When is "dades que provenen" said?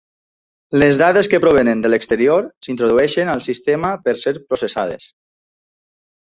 1.01-1.83